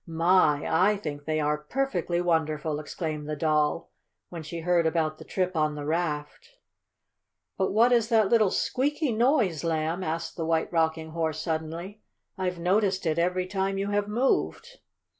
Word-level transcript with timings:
"My, 0.07 0.65
I 0.67 0.97
think 0.97 1.25
they 1.25 1.39
are 1.39 1.59
perfectly 1.59 2.21
wonderful!" 2.21 2.79
exclaimed 2.79 3.29
the 3.29 3.35
Doll, 3.35 3.91
when 4.29 4.41
she 4.41 4.61
heard 4.61 4.87
about 4.87 5.19
the 5.19 5.23
trip 5.23 5.55
on 5.55 5.75
the 5.75 5.85
raft. 5.85 6.57
"But 7.55 7.69
what 7.71 7.91
is 7.91 8.09
that 8.09 8.27
little 8.29 8.49
squeaky 8.49 9.11
noise, 9.13 9.63
Lamb?" 9.63 10.03
asked 10.03 10.37
the 10.37 10.45
White 10.47 10.73
Rocking 10.73 11.11
Horse 11.11 11.39
suddenly. 11.39 12.01
"I've 12.35 12.57
noticed 12.57 13.05
it 13.05 13.19
every 13.19 13.45
time 13.45 13.77
you 13.77 13.91
have 13.91 14.07
moved." 14.07 14.79